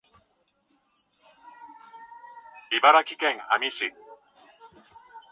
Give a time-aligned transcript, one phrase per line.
[2.71, 3.93] 茨城県阿見町